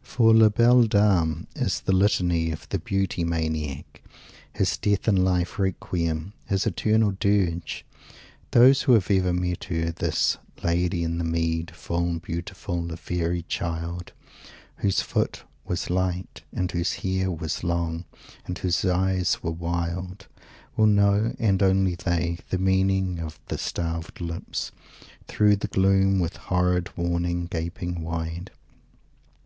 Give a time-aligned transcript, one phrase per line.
[0.00, 4.00] For "La Belle Dame" is the Litany of the Beauty Maniac
[4.50, 7.84] his death in life Requiem, his eternal Dirge!
[8.52, 13.42] Those who have ever met Her, this "Lady in the mead, full beautiful, a fairy
[13.42, 14.14] child,"
[14.76, 18.06] whose foot "was light" and whose hair "was long"
[18.46, 20.26] and whose eyes "were wild,"
[20.74, 24.72] will know and only they the meaning of "the starved lips,
[25.28, 28.50] through the gloom, with horrid warning, gaping wide"!